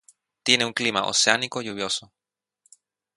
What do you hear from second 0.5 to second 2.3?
un clima oceánico lluvioso.